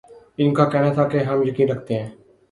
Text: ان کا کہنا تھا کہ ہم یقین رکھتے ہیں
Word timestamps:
ان 0.37 0.53
کا 0.53 0.65
کہنا 0.69 0.91
تھا 0.93 1.07
کہ 1.09 1.17
ہم 1.23 1.43
یقین 1.47 1.69
رکھتے 1.69 1.99
ہیں 1.99 2.09